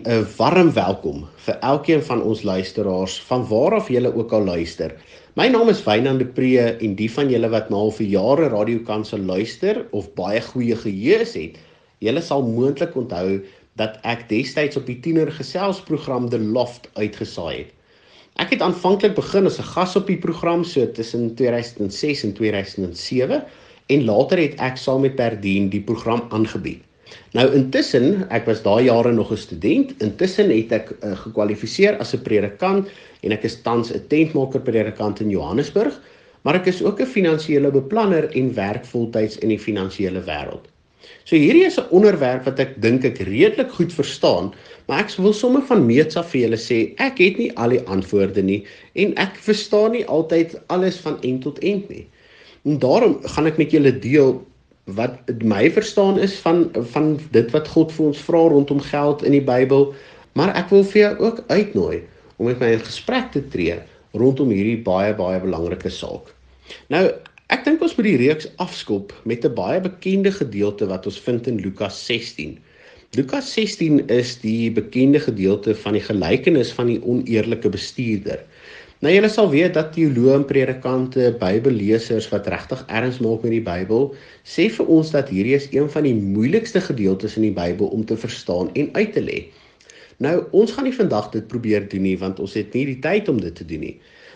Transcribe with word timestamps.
'n 0.00 0.26
Warm 0.36 0.72
welkom 0.72 1.26
vir 1.44 1.56
elkeen 1.60 2.02
van 2.02 2.22
ons 2.22 2.42
luisteraars 2.42 3.20
van 3.28 3.42
waar 3.48 3.74
af 3.74 3.88
julle 3.88 4.14
ook 4.14 4.32
al 4.32 4.44
luister. 4.44 4.94
My 5.36 5.48
naam 5.48 5.68
is 5.68 5.82
Wynand 5.84 6.18
de 6.18 6.24
Pre 6.24 6.62
en 6.86 6.94
die 6.96 7.10
van 7.12 7.28
julle 7.28 7.50
wat 7.52 7.68
nou 7.68 7.80
al 7.80 7.92
vir 7.98 8.06
jare 8.06 8.48
radiokanse 8.48 9.18
luister 9.18 9.82
of 9.90 10.08
baie 10.14 10.40
goeie 10.40 10.76
geheue 10.76 11.18
het, 11.18 11.58
julle 11.98 12.22
sal 12.24 12.46
moontlik 12.48 12.96
onthou 12.96 13.42
dat 13.76 14.00
ek 14.02 14.24
destyds 14.32 14.80
op 14.80 14.88
die 14.88 15.00
tiener 15.04 15.28
geselsprogram 15.36 16.30
The 16.30 16.40
Loft 16.40 16.88
uitgesaai 16.96 17.56
het. 17.58 17.72
Ek 18.40 18.56
het 18.56 18.64
aanvanklik 18.64 19.14
begin 19.14 19.46
as 19.46 19.60
'n 19.60 19.68
gas 19.74 19.96
op 19.96 20.06
die 20.06 20.18
program 20.18 20.64
so 20.64 20.86
tussen 20.86 21.34
2006 21.34 22.24
en 22.24 22.32
2007 22.32 23.44
en 23.86 24.04
later 24.04 24.38
het 24.38 24.60
ek 24.60 24.76
saam 24.76 25.00
met 25.00 25.16
Perdien 25.16 25.68
die 25.68 25.84
program 25.84 26.24
aangebied. 26.30 26.80
Nou 27.32 27.46
intussen, 27.54 28.26
ek 28.30 28.46
was 28.46 28.62
daai 28.62 28.84
jare 28.84 29.12
nog 29.12 29.32
'n 29.32 29.36
student, 29.36 29.92
intussen 30.02 30.50
het 30.50 30.72
ek 30.72 30.90
uh, 30.90 31.16
gekwalifiseer 31.24 31.98
as 31.98 32.14
'n 32.14 32.22
predikant 32.22 32.88
en 33.22 33.32
ek 33.32 33.44
is 33.44 33.62
tans 33.62 33.92
'n 33.92 34.06
tentmaker 34.08 34.60
predikant 34.60 35.20
in 35.20 35.30
Johannesburg, 35.30 35.94
maar 36.42 36.54
ek 36.54 36.66
is 36.66 36.82
ook 36.82 37.00
'n 37.00 37.06
finansiële 37.06 37.70
beplanner 37.70 38.30
en 38.34 38.54
werk 38.54 38.84
voltyds 38.84 39.38
in 39.38 39.48
die 39.48 39.58
finansiële 39.58 40.22
wêreld. 40.26 40.66
So 41.24 41.36
hierdie 41.36 41.66
is 41.66 41.78
'n 41.78 41.90
onderwerp 41.90 42.44
wat 42.44 42.58
ek 42.58 42.80
dink 42.82 43.04
ek 43.04 43.18
redelik 43.18 43.70
goed 43.70 43.92
verstaan, 43.92 44.52
maar 44.86 45.00
ek 45.04 45.10
wil 45.16 45.32
sommer 45.32 45.62
van 45.62 45.86
meets 45.86 46.16
af 46.16 46.30
vir 46.30 46.40
julle 46.40 46.58
sê, 46.58 46.94
ek 46.98 47.18
het 47.18 47.38
nie 47.38 47.50
al 47.56 47.70
die 47.70 47.84
antwoorde 47.86 48.42
nie 48.42 48.64
en 48.94 49.14
ek 49.14 49.36
verstaan 49.36 49.92
nie 49.92 50.06
altyd 50.06 50.60
alles 50.66 50.96
van 50.96 51.18
end 51.22 51.42
tot 51.42 51.58
end 51.58 51.88
nie. 51.88 52.06
En 52.64 52.78
daarom 52.78 53.20
gaan 53.22 53.46
ek 53.46 53.58
met 53.58 53.70
julle 53.70 53.98
deel 53.98 54.46
wat 54.96 55.30
my 55.42 55.70
verstaan 55.70 56.18
is 56.18 56.34
van 56.44 56.68
van 56.94 57.18
dit 57.34 57.50
wat 57.54 57.68
God 57.68 57.92
vir 57.92 58.06
ons 58.10 58.22
vra 58.28 58.42
rondom 58.52 58.80
geld 58.80 59.24
in 59.26 59.36
die 59.36 59.44
Bybel, 59.44 59.90
maar 60.38 60.54
ek 60.58 60.70
wil 60.74 60.84
vir 60.92 61.00
jou 61.02 61.14
ook 61.28 61.44
uitnooi 61.48 62.02
om 62.36 62.46
met 62.48 62.60
my 62.62 62.74
in 62.76 62.84
gesprek 62.84 63.32
te 63.34 63.42
tree 63.52 63.78
rondom 64.16 64.50
hierdie 64.54 64.80
baie 64.82 65.12
baie 65.14 65.40
belangrike 65.42 65.90
saak. 65.92 66.32
Nou, 66.90 67.04
ek 67.50 67.64
dink 67.66 67.82
ons 67.82 67.96
moet 67.98 68.08
die 68.08 68.18
reeks 68.24 68.48
afskop 68.62 69.14
met 69.24 69.44
'n 69.44 69.54
baie 69.54 69.80
bekende 69.80 70.32
gedeelte 70.32 70.86
wat 70.86 71.06
ons 71.06 71.20
vind 71.20 71.46
in 71.46 71.60
Lukas 71.60 71.98
16. 72.06 72.58
Lukas 73.18 73.52
16 73.54 74.06
is 74.06 74.36
die 74.38 74.70
bekende 74.70 75.18
gedeelte 75.18 75.74
van 75.74 75.92
die 75.98 76.04
gelykenis 76.04 76.70
van 76.72 76.86
die 76.86 77.00
oneerlike 77.02 77.68
bestuurder. 77.68 78.38
Nou 79.00 79.08
julle 79.14 79.28
sal 79.32 79.46
weet 79.48 79.72
dat 79.78 79.94
teoloë 79.96 80.32
en 80.34 80.42
predikante, 80.44 81.30
Bybellesers 81.40 82.26
wat 82.28 82.48
regtig 82.52 82.82
erns 82.92 83.16
maak 83.24 83.46
met 83.46 83.54
die 83.54 83.62
Bybel, 83.64 84.10
sê 84.44 84.66
vir 84.74 84.90
ons 84.92 85.12
dat 85.14 85.30
hierdie 85.32 85.54
is 85.56 85.70
een 85.72 85.86
van 85.94 86.04
die 86.04 86.12
moeilikste 86.18 86.82
gedeeltes 86.84 87.38
in 87.40 87.46
die 87.46 87.54
Bybel 87.56 87.88
om 87.96 88.02
te 88.04 88.18
verstaan 88.20 88.68
en 88.76 88.90
uit 88.98 89.14
te 89.14 89.22
lê. 89.24 89.38
Nou, 90.20 90.34
ons 90.52 90.74
gaan 90.76 90.84
nie 90.84 90.92
vandag 90.92 91.30
dit 91.32 91.46
probeer 91.48 91.86
doen 91.88 92.04
nie 92.04 92.18
want 92.20 92.42
ons 92.44 92.58
het 92.60 92.76
nie 92.76 92.82
die 92.90 92.98
tyd 93.06 93.30
om 93.32 93.38
dit 93.40 93.56
te 93.56 93.64
doen 93.70 93.80
nie. 93.86 93.94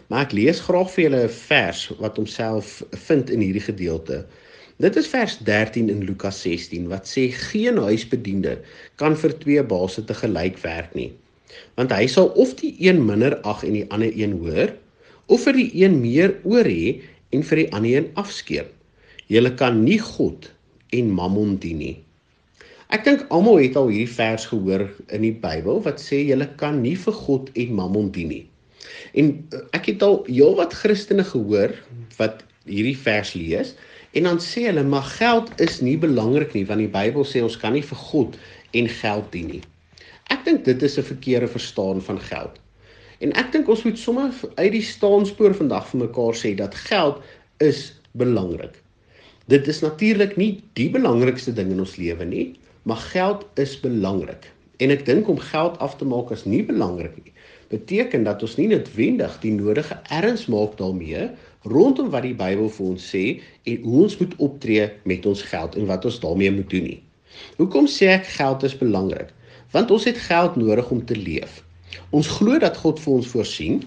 Maar 0.09 0.25
ek 0.31 0.33
lees 0.39 0.63
graag 0.65 0.89
vir 0.95 1.05
julle 1.05 1.21
'n 1.27 1.35
vers 1.35 1.83
wat 1.99 2.17
homself 2.17 2.81
vind 3.09 3.35
in 3.37 3.45
hierdie 3.45 3.67
gedeelte. 3.67 4.23
Dit 4.81 4.97
is 4.97 5.13
vers 5.13 5.37
13 5.45 5.93
in 5.93 6.01
Lukas 6.09 6.41
16 6.41 6.89
wat 6.89 7.05
sê 7.05 7.29
geen 7.53 7.77
huisbediende 7.77 8.57
kan 8.97 9.13
vir 9.17 9.37
twee 9.45 9.63
baase 9.63 10.05
te 10.05 10.17
gelyk 10.25 10.57
werk 10.65 10.95
nie 10.95 11.13
want 11.79 11.93
hy 11.95 12.07
sal 12.11 12.31
of 12.41 12.55
die 12.61 12.73
een 12.83 13.03
minder 13.07 13.37
ag 13.43 13.65
en 13.67 13.77
die 13.77 13.87
ander 13.95 14.13
een 14.15 14.39
hoër 14.41 14.73
of 15.27 15.45
vir 15.47 15.59
die 15.59 15.71
een 15.83 16.01
meer 16.01 16.37
oor 16.45 16.69
hê 16.69 17.01
en 17.35 17.45
vir 17.47 17.65
die 17.65 17.71
ander 17.75 17.97
een 17.97 18.09
afskeep. 18.21 18.71
Julle 19.33 19.55
kan 19.59 19.81
nie 19.85 19.99
God 19.99 20.51
en 20.95 21.11
Mammon 21.11 21.57
dien 21.63 21.81
nie. 21.81 21.95
Ek 22.95 23.07
dink 23.07 23.25
almal 23.35 23.63
het 23.63 23.77
al 23.81 23.89
hierdie 23.91 24.11
vers 24.11 24.45
gehoor 24.47 24.85
in 25.17 25.25
die 25.25 25.35
Bybel 25.43 25.81
wat 25.87 26.03
sê 26.03 26.21
julle 26.23 26.47
kan 26.61 26.83
nie 26.85 26.95
vir 27.01 27.17
God 27.25 27.49
en 27.59 27.73
Mammon 27.75 28.11
dien 28.15 28.31
nie. 28.31 28.45
En 29.19 29.33
eh, 29.33 29.63
ek 29.77 29.89
het 29.93 30.05
al 30.05 30.21
heelwat 30.29 30.77
Christene 30.77 31.25
gehoor 31.27 31.75
wat 32.21 32.45
hierdie 32.69 32.97
vers 32.97 33.35
lees 33.35 33.75
en 34.15 34.29
dan 34.29 34.39
sê 34.43 34.69
hulle 34.69 34.85
maar 34.87 35.07
geld 35.17 35.51
is 35.65 35.81
nie 35.83 35.97
belangrik 36.01 36.55
nie 36.55 36.67
want 36.69 36.85
die 36.85 36.93
Bybel 36.93 37.27
sê 37.27 37.43
ons 37.43 37.59
kan 37.61 37.75
nie 37.75 37.85
vir 37.85 38.03
God 38.11 38.39
en 38.77 38.91
geld 39.01 39.33
dien 39.33 39.51
nie. 39.57 39.63
Ek 40.33 40.45
dink 40.45 40.65
dit 40.65 40.83
is 40.83 40.99
'n 40.99 41.03
verkeerde 41.03 41.49
verstaan 41.49 42.03
van 42.03 42.21
geld. 42.21 42.61
En 43.19 43.33
ek 43.33 43.53
dink 43.53 43.69
ons 43.69 43.85
moet 43.85 43.99
sommer 43.99 44.31
uit 44.55 44.73
die 44.73 44.83
staanspoor 44.83 45.55
vandag 45.55 45.87
vir 45.91 46.01
mekaar 46.01 46.35
sê 46.35 46.55
dat 46.55 46.75
geld 46.75 47.23
is 47.59 47.93
belangrik. 48.13 48.83
Dit 49.47 49.69
is 49.69 49.81
natuurlik 49.81 50.37
nie 50.37 50.63
die 50.73 50.91
belangrikste 50.91 51.53
ding 51.53 51.71
in 51.71 51.81
ons 51.85 51.97
lewe 51.97 52.25
nie, 52.25 52.55
maar 52.83 52.97
geld 52.97 53.47
is 53.55 53.81
belangrik. 53.81 54.49
En 54.83 54.91
ek 54.91 55.05
dink 55.07 55.29
om 55.29 55.39
geld 55.39 55.79
af 55.79 55.97
te 55.97 56.05
maak 56.05 56.33
as 56.35 56.45
nie 56.45 56.63
belangrik 56.65 57.15
nie, 57.23 57.33
beteken 57.69 58.25
dat 58.25 58.43
ons 58.43 58.57
nie 58.57 58.69
noodwendig 58.73 59.37
die 59.43 59.53
nodige 59.53 59.99
erns 60.11 60.47
maak 60.47 60.79
daarmee 60.81 61.29
rondom 61.71 62.11
wat 62.13 62.27
die 62.27 62.35
Bybel 62.37 62.69
vir 62.69 62.87
ons 62.87 63.05
sê 63.15 63.25
en 63.65 63.85
hoe 63.85 64.03
ons 64.03 64.19
moet 64.21 64.35
optree 64.47 64.89
met 65.05 65.27
ons 65.27 65.43
geld 65.53 65.79
en 65.81 65.89
wat 65.89 66.05
ons 66.05 66.21
daarmee 66.21 66.53
moet 66.53 66.71
doen 66.71 66.89
nie. 66.91 67.01
Hoekom 67.57 67.89
sê 67.91 68.11
ek 68.17 68.29
geld 68.37 68.67
is 68.69 68.77
belangrik? 68.79 69.33
Want 69.75 69.91
ons 69.91 70.07
het 70.07 70.19
geld 70.29 70.57
nodig 70.57 70.91
om 70.95 71.03
te 71.05 71.17
leef. 71.19 71.63
Ons 72.15 72.31
glo 72.39 72.59
dat 72.63 72.79
God 72.79 73.01
vir 73.03 73.17
ons 73.19 73.31
voorsien, 73.33 73.83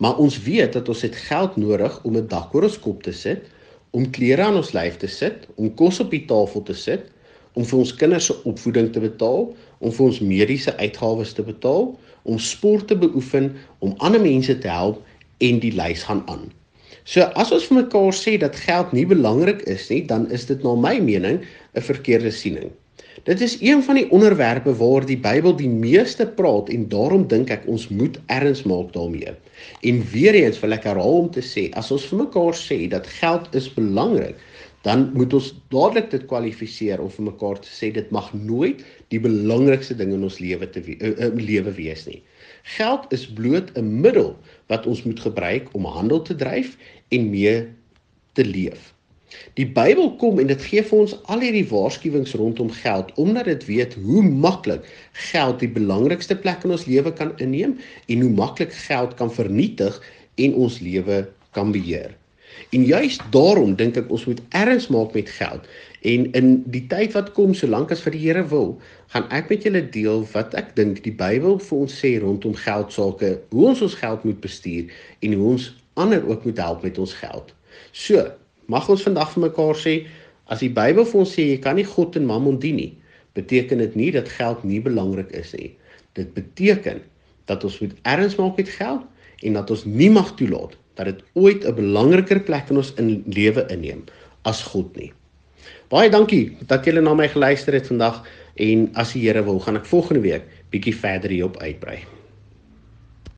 maar 0.00 0.20
ons 0.20 0.36
weet 0.44 0.76
dat 0.76 0.88
ons 0.88 1.02
het 1.04 1.16
geld 1.16 1.56
nodig 1.56 1.96
om 2.04 2.16
'n 2.16 2.28
dak 2.28 2.54
oor 2.54 2.68
ons 2.68 2.78
kop 2.78 3.02
te 3.02 3.12
sit, 3.12 3.48
om 3.90 4.10
klere 4.10 4.42
aan 4.42 4.56
ons 4.56 4.72
lyf 4.72 4.96
te 4.96 5.08
sit, 5.08 5.48
om 5.56 5.74
kos 5.74 6.00
op 6.00 6.10
die 6.10 6.24
tafel 6.26 6.62
te 6.62 6.74
sit, 6.74 7.10
om 7.52 7.64
vir 7.64 7.78
ons 7.78 7.94
kinders 7.94 8.28
se 8.30 8.36
opvoeding 8.44 8.92
te 8.92 9.00
betaal, 9.00 9.50
om 9.78 9.92
vir 9.92 10.06
ons 10.06 10.20
mediese 10.20 10.76
uitgawes 10.76 11.32
te 11.32 11.42
betaal, 11.42 11.98
om 12.22 12.38
sport 12.38 12.86
te 12.88 12.96
beoefen, 12.96 13.52
om 13.78 13.94
ander 13.98 14.20
mense 14.20 14.58
te 14.58 14.68
help 14.68 15.02
en 15.38 15.58
die 15.58 15.72
lys 15.72 16.02
gaan 16.02 16.22
aan. 16.26 16.50
So 17.04 17.24
as 17.34 17.50
ons 17.52 17.64
vir 17.64 17.80
mekaar 17.82 18.12
sê 18.14 18.36
dat 18.38 18.56
geld 18.56 18.92
nie 18.92 19.06
belangrik 19.06 19.62
is 19.62 19.88
nie, 19.90 20.04
dan 20.06 20.28
is 20.30 20.46
dit 20.46 20.62
na 20.62 20.74
my 20.74 20.98
mening 21.00 21.40
'n 21.74 21.80
verkeerde 21.80 22.30
siening. 22.30 22.70
Dit 23.24 23.40
is 23.40 23.58
een 23.60 23.82
van 23.82 23.94
die 23.94 24.10
onderwerpe 24.10 24.72
waar 24.76 25.04
die 25.06 25.18
Bybel 25.18 25.56
die 25.56 25.68
meeste 25.68 26.26
praat 26.26 26.68
en 26.72 26.86
daarom 26.88 27.26
dink 27.28 27.50
ek 27.52 27.66
ons 27.68 27.88
moet 27.92 28.16
erns 28.32 28.62
maak 28.64 28.94
daarmee. 28.94 29.34
En 29.84 30.00
weer 30.12 30.38
eens 30.38 30.60
wil 30.62 30.72
ek 30.72 30.86
herhaal 30.88 31.18
om 31.26 31.28
te 31.30 31.44
sê, 31.44 31.66
as 31.76 31.90
ons 31.92 32.06
vir 32.08 32.22
mekaar 32.22 32.56
sê 32.56 32.78
dat 32.88 33.10
geld 33.20 33.50
is 33.60 33.68
belangrik, 33.74 34.40
dan 34.88 35.10
moet 35.12 35.34
ons 35.36 35.50
dadelik 35.68 36.08
dit 36.14 36.24
kwalifiseer 36.30 37.02
om 37.04 37.10
vir 37.12 37.26
mekaar 37.28 37.60
te 37.60 37.68
sê 37.68 37.90
dit 37.92 38.08
mag 38.16 38.30
nooit 38.32 38.80
die 39.12 39.20
belangrikste 39.20 39.98
ding 39.98 40.14
in 40.16 40.24
ons 40.24 40.40
lewe 40.40 40.70
te 40.72 40.80
we 40.86 40.96
uh, 41.04 41.12
uh, 41.12 41.28
lewe 41.36 41.74
wees 41.76 42.06
nie. 42.08 42.22
Geld 42.78 43.04
is 43.12 43.26
bloot 43.28 43.68
'n 43.76 44.00
middel 44.00 44.32
wat 44.72 44.88
ons 44.88 45.04
moet 45.04 45.20
gebruik 45.20 45.68
om 45.76 45.84
handel 45.84 46.22
te 46.24 46.34
dryf 46.34 46.78
en 47.12 47.28
mee 47.30 47.68
te 48.32 48.44
leef. 48.44 48.94
Die 49.58 49.66
Bybel 49.66 50.16
kom 50.18 50.38
en 50.42 50.48
dit 50.50 50.62
gee 50.62 50.82
vir 50.86 51.02
ons 51.04 51.16
al 51.30 51.44
hierdie 51.44 51.66
waarskuwings 51.70 52.34
rondom 52.38 52.70
geld 52.74 53.12
omdat 53.20 53.50
dit 53.50 53.66
weet 53.68 53.94
hoe 54.02 54.22
maklik 54.26 54.86
geld 55.30 55.60
die 55.62 55.70
belangrikste 55.70 56.36
plek 56.36 56.64
in 56.66 56.74
ons 56.76 56.86
lewe 56.90 57.12
kan 57.14 57.34
inneem 57.38 57.76
en 58.06 58.24
hoe 58.24 58.32
maklik 58.42 58.74
geld 58.86 59.14
kan 59.20 59.30
vernietig 59.30 60.00
en 60.40 60.56
ons 60.66 60.80
lewe 60.82 61.22
kan 61.54 61.70
beheer. 61.74 62.16
En 62.74 62.84
juist 62.84 63.22
daarom 63.34 63.76
dink 63.78 63.98
ek 63.98 64.10
ons 64.10 64.26
moet 64.26 64.40
erns 64.58 64.88
maak 64.90 65.14
met 65.14 65.30
geld. 65.30 65.66
En 66.06 66.26
in 66.38 66.48
die 66.74 66.82
tyd 66.90 67.14
wat 67.14 67.32
kom, 67.36 67.54
solank 67.54 67.92
as 67.94 68.02
vir 68.04 68.14
die 68.16 68.22
Here 68.24 68.42
wil, 68.50 68.74
gaan 69.14 69.28
ek 69.34 69.50
met 69.52 69.66
julle 69.66 69.82
deel 69.94 70.24
wat 70.34 70.54
ek 70.58 70.74
dink 70.78 71.02
die 71.06 71.14
Bybel 71.14 71.58
vir 71.62 71.78
ons 71.78 71.96
sê 72.02 72.16
rondom 72.22 72.56
geld 72.58 72.94
sake, 72.94 73.36
hoe 73.54 73.68
ons 73.70 73.82
ons 73.86 73.96
geld 74.02 74.26
moet 74.26 74.42
bestuur 74.42 74.90
en 75.26 75.38
hoe 75.38 75.48
ons 75.54 75.70
ander 76.00 76.26
ook 76.26 76.46
moet 76.48 76.62
help 76.62 76.86
met 76.86 76.98
ons 76.98 77.14
geld. 77.22 77.54
So, 77.92 78.26
Mag 78.70 78.88
ons 78.92 79.02
vandag 79.02 79.32
vir 79.34 79.48
mekaar 79.48 79.78
sê 79.78 79.94
as 80.50 80.62
die 80.62 80.70
Bybel 80.70 81.06
vir 81.06 81.20
ons 81.22 81.32
sê 81.34 81.46
jy 81.48 81.60
kan 81.62 81.78
nie 81.78 81.86
God 81.86 82.18
en 82.18 82.28
Mammon 82.28 82.58
dien 82.62 82.78
nie, 82.78 82.92
beteken 83.38 83.82
dit 83.82 83.96
nie 83.98 84.10
dat 84.14 84.30
geld 84.30 84.62
nie 84.66 84.80
belangrik 84.82 85.32
is 85.34 85.54
nie. 85.58 85.72
Dit 86.18 86.34
beteken 86.34 87.02
dat 87.50 87.64
ons 87.66 87.80
moet 87.82 87.96
erns 88.12 88.36
maak 88.38 88.58
met 88.58 88.70
geld 88.70 89.06
en 89.46 89.58
dat 89.58 89.70
ons 89.74 89.86
nie 89.88 90.10
mag 90.12 90.34
toelaat 90.38 90.76
dat 90.98 91.10
dit 91.10 91.22
ooit 91.34 91.64
'n 91.64 91.74
belangriker 91.74 92.40
plek 92.46 92.70
in 92.70 92.76
ons 92.82 92.92
in 92.98 93.24
lewe 93.26 93.66
inneem 93.70 94.04
as 94.44 94.62
God 94.62 94.96
nie. 94.96 95.12
Baie 95.88 96.10
dankie 96.10 96.56
dat 96.66 96.84
julle 96.84 97.00
na 97.00 97.14
my 97.14 97.28
geluister 97.28 97.74
het 97.74 97.86
vandag 97.86 98.22
en 98.54 98.90
as 98.94 99.12
die 99.12 99.26
Here 99.26 99.42
wil, 99.42 99.58
gaan 99.58 99.76
ek 99.76 99.86
volgende 99.86 100.20
week 100.20 100.42
bietjie 100.70 100.94
verder 100.94 101.30
hierop 101.30 101.56
uitbrei. 101.56 102.19